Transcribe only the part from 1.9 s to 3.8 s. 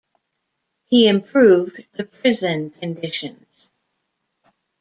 the prison conditions.